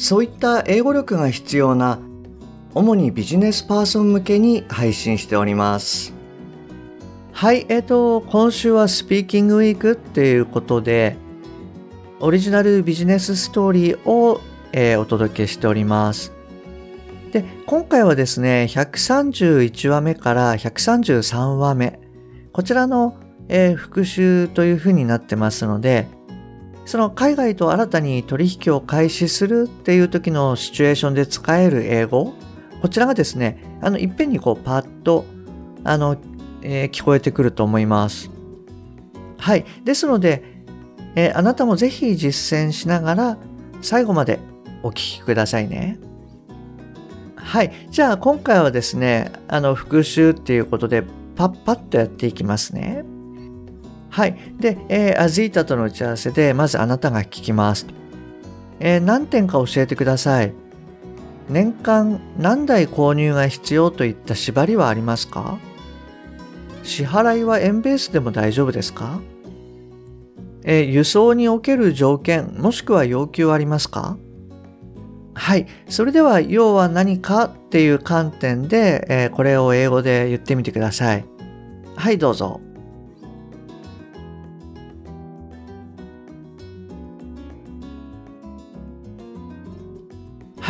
[0.00, 1.98] そういった英語力が必要な
[2.74, 6.14] 主にビジネスパーソン向けに配信しております。
[7.32, 11.16] はいえっ、ー、と今週はスピーキングウィークっていうことで
[12.18, 14.40] オリジナルビジネスストーリーを、
[14.72, 16.32] えー、お届けしております。
[17.32, 22.00] で今回はですね131話目から133話目。
[22.52, 26.08] こちらの、えー、復習というふうになってますので
[26.84, 32.34] その海外と新たに取引を開始するっていう時のシチュエーションで使える英語
[32.82, 35.24] こちらがですねあのいっぺんにこうパッと
[35.84, 36.16] あの、
[36.62, 38.30] えー、聞こえてくると思います
[39.38, 40.42] はいですので、
[41.14, 43.38] えー、あなたもぜひ実践しながら
[43.82, 44.40] 最後まで
[44.82, 45.98] お聞きくださいね。
[47.36, 47.72] はい。
[47.90, 51.02] じゃあ今回はですね、あの復習っていうことで
[51.36, 53.04] パッパッとやっていきますね。
[54.10, 54.36] はい。
[54.58, 57.86] で、えー、アジータとの打ち合わせでまずあなたが聞きます。
[58.80, 60.52] えー、何点か教えてください。
[61.48, 65.58] 年間何台購入が必要といった縛りはありますか？
[66.82, 69.20] 支払いは円ベースでも大丈夫ですか？
[70.64, 74.16] えー、輸送における条件もしくは要求はありますか？
[75.34, 75.66] はい。
[75.88, 81.24] それでは、要は何かっていう観点で、えー、これを英語で言ってみてください。
[81.96, 82.60] はい、どうぞ。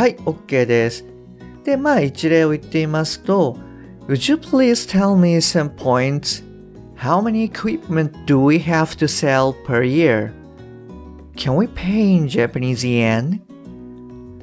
[0.00, 1.04] はい、OK です。
[1.62, 3.58] で、まあ一例を言ってみますと、
[4.08, 6.42] Would you please tell me some points?
[6.96, 10.32] How many equipment do we have to sell per year?
[11.36, 13.42] Can we pay in Japanese yen?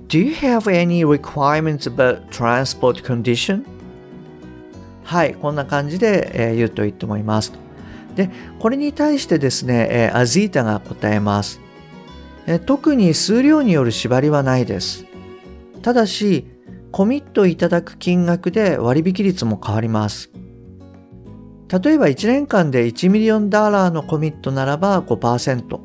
[0.08, 3.66] Do you have any requirements about transport condition?
[5.06, 7.52] はい、こんな感じで、えー、言うといいと思います。
[8.16, 8.30] で、
[8.60, 11.60] これに対してですね、えー、アジータが答えます、
[12.46, 15.08] えー、特に数量による縛りはないです。
[15.88, 16.46] ただし、
[16.92, 20.30] コミットいただく金額で割引率も変わります。
[21.70, 25.80] 例えば1年間で1ミリオンダーラーのコミットならば5%。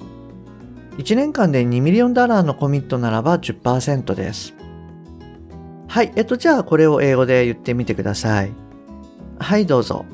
[0.98, 4.54] 1年間で2ミリオンダーラーのコミットならば10%です。
[5.86, 8.50] はい、えっと、じゃあこれを英語で言ってみてください。
[9.38, 10.04] はい、どうぞ。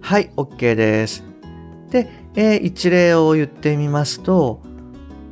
[0.00, 1.35] はい、OK です。
[1.89, 4.61] で、えー、一例を言ってみますと、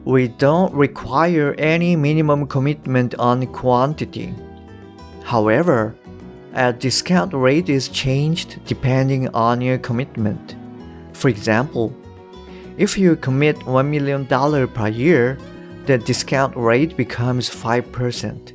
[0.06, 4.34] We don't require any minimum commitment on quantity.
[5.24, 5.94] However,
[6.53, 10.56] a discount rate is changed depending on your commitment.
[11.14, 11.94] For example,
[12.78, 15.38] if you commit $1 million per year,
[15.86, 18.53] the discount rate becomes 5%.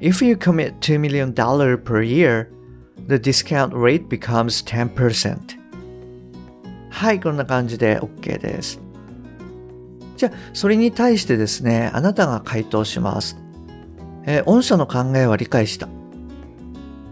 [0.00, 1.34] If you commit $2 million
[1.84, 2.50] per year,
[3.06, 5.55] the discount rate becomes 10%.
[6.97, 8.81] はい、こんな感じで OK です。
[10.15, 13.37] じゃあ、それに対してですね、あなたが回答します。
[14.25, 15.87] えー、御社の考えは理解した。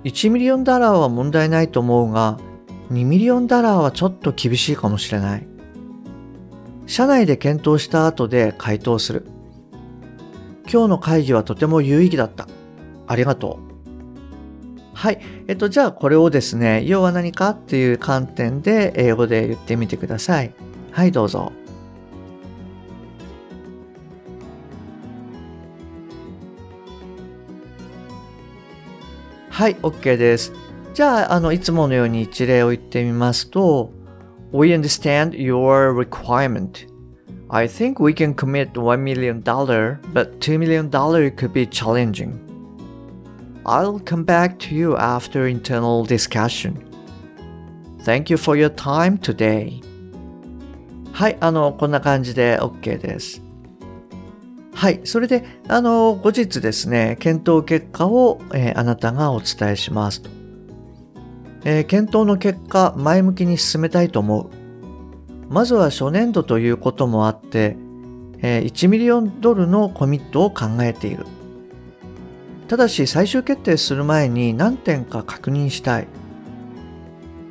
[0.04, 2.40] 1 million dollar は問題ないと思うが、
[2.90, 5.48] 2 million dollar はちょっと厳しいかもしれない。
[6.88, 9.28] 社内で検討した後で回答する。
[10.64, 12.48] 今日の会議はとても有意義だった。
[13.06, 13.75] ありがとう。
[14.96, 15.20] はい。
[15.50, 20.54] えっと、じゃあこれをですね、要は何かっていう観点で英語で言ってみてください。
[20.92, 21.52] はい、どうぞ。
[29.50, 30.54] はい、OK です。
[30.94, 33.92] じゃあ、あの、いつものように一例を言ってみますと、
[34.54, 36.88] We understand your requirement.
[37.50, 42.45] I think we can commit $1 million, but $2 million could be challenging.
[43.66, 46.76] I'll come back to you after internal discussion.
[48.04, 49.82] Thank you for your time today.
[51.12, 53.42] はい、あの、こんな感じで OK です。
[54.76, 55.00] はい。
[55.06, 60.30] それで、あの、後日ですね、検討結果を、えー、あなたがお伝えしますと。
[61.64, 64.50] えー、検討の結果、前向きに進めたいと思う。
[65.50, 67.78] まずは初年度ということもあって、
[68.42, 71.26] えー、1ミリオンドルのコミットを考えている。
[72.68, 76.08] ただし最終決定する前に何点か確認したい。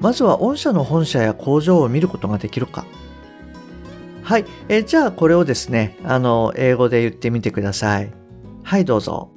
[0.00, 2.84] まずは御社の本社や工場を見ることができるか
[4.22, 8.12] はい、えじゃあこれをですねあの英語で言ってみてください
[8.62, 9.30] はいどうぞ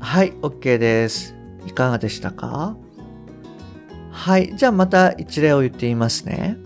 [0.00, 1.34] はい、OK です。
[1.66, 2.76] いかがでしたか？
[4.10, 6.56] はい、じゃあまた一例を言ってみますね。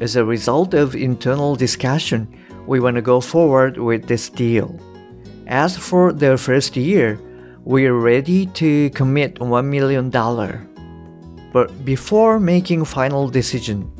[0.00, 2.28] As a result of internal discussion,
[2.66, 4.78] we want to go forward with this deal.
[5.46, 7.18] As for the first year,
[7.64, 10.10] we are ready to commit $1 million.
[11.52, 13.90] But before making final decision,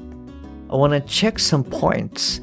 [0.71, 2.41] I want to check some points.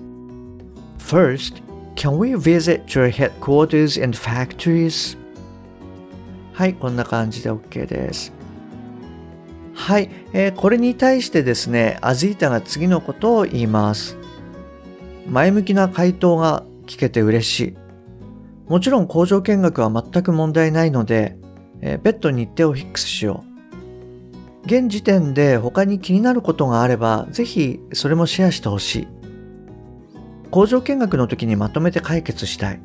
[0.97, 1.61] First,
[1.95, 5.17] can we visit your headquarters and factories?
[6.53, 8.31] はい、こんな感じで OK です。
[9.78, 14.19] はい、えー、これに対してですね、アズイタが次のことを言います。
[15.28, 17.76] 前向きな回答が聞けて嬉しい。
[18.66, 21.38] もちろん工場見学は全く問題ないので、
[21.80, 23.44] えー、別途日程をフィックスしよ
[24.64, 24.66] う。
[24.66, 29.08] 現時点で他に気になることがあれば、ぜひそれもシェアしてほしい。
[30.50, 32.80] 工場見学の時にまとめて解決したい。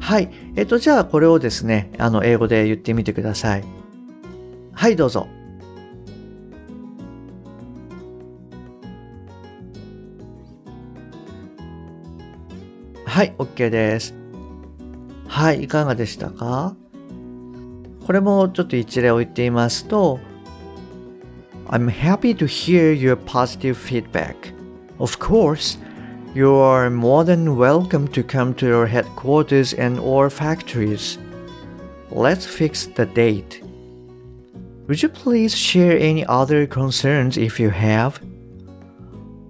[0.00, 0.30] はい。
[0.56, 3.64] えっ、と、じゃあこれをですね、あの、英語で言ってみてください。
[4.72, 5.28] はい、どうぞ。
[13.19, 14.15] はい、OK です。
[15.27, 16.75] はい、いかがでしたか
[18.05, 20.19] これもちょっと一例を言っていますと、
[21.67, 24.35] I'm happy to hear your positive feedback.
[24.99, 25.79] Of course,
[26.35, 31.17] You are more than welcome to come to your headquarters and or factories.
[32.11, 33.63] Let's fix the date.
[34.89, 38.19] Would you please share any other concerns if you have?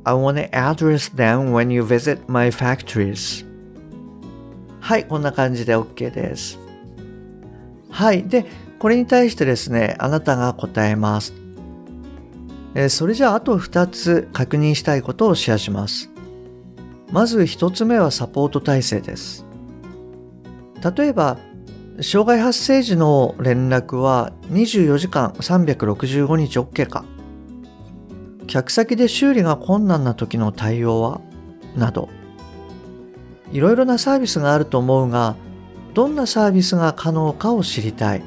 [0.05, 3.43] I want to address them when you visit my factories.
[4.90, 6.58] はい、こんな感じで OK です。
[7.90, 8.24] はい。
[8.24, 8.44] で、
[8.80, 11.32] これに対してですね、あなたが答えます。
[12.74, 16.10] えそれじゃあ、あと2つ確認したいことをシェアします。
[17.12, 19.46] まず一つ目はサポート体制です。
[20.96, 21.38] 例えば、
[22.02, 27.04] 障害発生時の連絡は24時間365日 OK か
[28.48, 31.20] 客先で修理が困難な時の対応は？
[31.76, 32.08] など
[33.52, 35.36] いろいろなサービスがあると思うが
[35.94, 38.22] どんなサービスが可能かを知りたい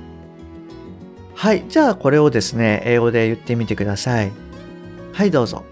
[1.35, 4.31] はいじゃあこれをですね英語で言ってみてください
[5.13, 5.63] はいどうぞ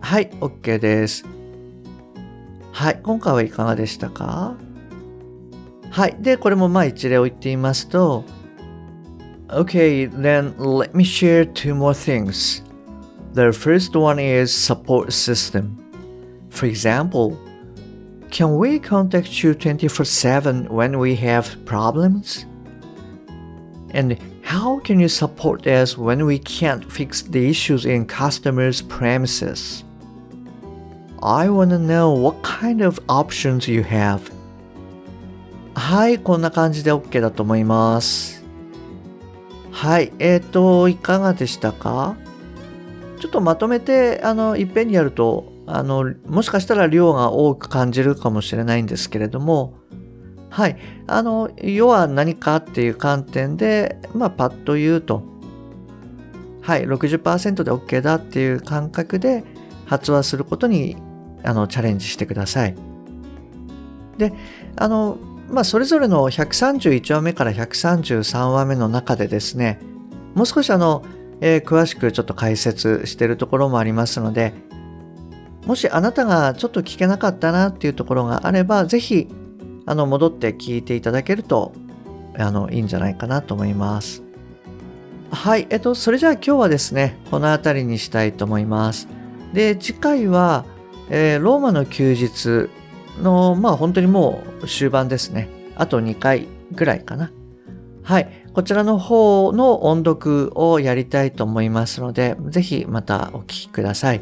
[0.00, 1.24] はい、OK です。
[2.70, 4.54] はい、今回はいかがでしたか？
[5.90, 6.16] はい。
[6.20, 8.22] で、これもまあ一例を言ってみますと、
[9.53, 12.61] Okay, then let me share two more things.
[13.33, 15.77] The first one is support system.
[16.49, 17.39] For example,
[18.31, 22.45] can we contact you 24-7 when we have problems?
[23.91, 29.83] And how can you support us when we can't fix the issues in customers' premises?
[31.21, 34.31] I wanna know what kind of options you have.
[35.75, 38.32] はい、こんな感じで OK だと思います。
[39.84, 42.16] はい、えっ、ー、と、いかがでしたか？
[43.20, 49.74] ちょっとまとめて、あの、いっぺんにやると、あの、もしかしたら量が多く感じるかもしれないんですけれども、
[50.48, 55.22] はい、あの、要は何かっていう観点で、まあ、パッと言うと、
[56.62, 59.44] はい、60%で OK だっていう感覚で
[59.84, 60.96] 発話することに
[61.42, 62.74] あのチャレンジしてください。
[64.16, 64.32] で、
[64.76, 65.18] あの、
[65.54, 69.78] まあ、それぞれの131話目から133話目の中でですね、
[70.34, 71.04] もう少しあの、
[71.40, 74.52] えー、詳しくちょっと解説しているところもありますので、
[75.66, 79.28] もしあなたがちょっと聞けなかったなっていうところがあれば、ぜひ、
[79.86, 81.72] あの、戻って聞いていただけると、
[82.36, 84.22] あの、いいんじゃないかなと思います。
[85.30, 89.08] はい、えっと、それじゃあ今日はですね、この辺りにしたいと思います。
[89.52, 90.64] で、次回は、
[91.10, 92.70] えー、ローマの休日
[93.20, 95.48] の、まあ本当にもう終盤ですね。
[95.76, 97.32] あと2回ぐらいかな。
[98.02, 98.28] はい。
[98.52, 104.20] こちらの方の音読をやりたいと思いますので、ぜひまたお聞きください。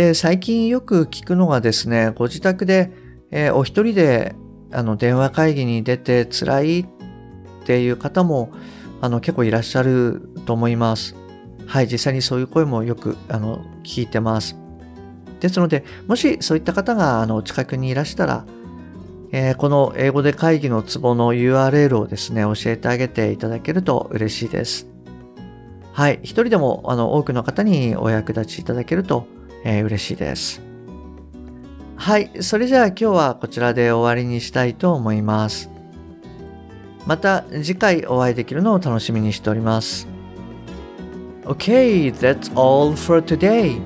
[0.00, 2.90] で最近よく聞くのがですね、ご自宅で、
[3.30, 4.34] えー、お一人で
[4.72, 6.86] あの電話会議に出て辛いっ
[7.66, 8.50] ていう方も
[9.02, 11.16] あの結構いらっしゃると思います。
[11.66, 14.56] はい、実際にそういう声もよくあの聞いてます。
[15.38, 18.46] ですので、もしそういった方があの近くにいらしたら、
[19.32, 24.86] えー、この英語で会議のツボの URL をですね、教えてあげていただけると嬉しいです。
[25.92, 29.26] はい、一人でもあの多くの方にお役立ちいただけると、
[29.64, 30.62] えー、嬉しいです。
[31.96, 35.70] はい、それじゃあ今日はこちらで終わりにしたいと思います。
[37.06, 40.06] また次回お会いできるのを楽しみにしております。
[41.44, 43.80] Okay, that's all for today.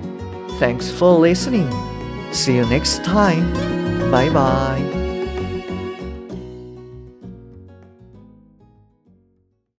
[0.60, 1.68] Thanks for listening.
[2.32, 3.52] See you next time.
[4.10, 5.03] Bye bye.